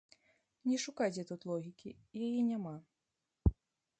Не 0.69 0.77
шукайце 0.85 1.25
тут 1.31 1.41
логікі, 1.51 1.89
яе 2.27 2.41
няма. 2.51 2.75